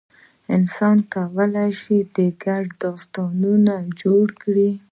انسان 0.55 0.97
کولی 1.13 1.69
شي 1.81 1.97
ګډ 2.43 2.65
داستانونه 2.83 3.73
جوړ 4.01 4.25
کړي. 4.41 4.71